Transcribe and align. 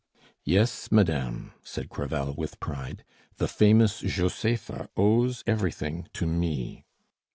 "Yes, 0.43 0.91
madame," 0.91 1.53
said 1.61 1.89
Crevel 1.89 2.33
with 2.33 2.59
pride, 2.59 3.03
"the 3.37 3.47
famous 3.47 3.99
Josepha 3.99 4.89
owes 4.97 5.43
everything 5.45 6.07
to 6.13 6.25
me. 6.25 6.83